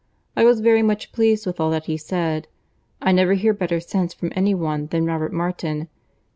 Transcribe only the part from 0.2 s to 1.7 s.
I was very much pleased with all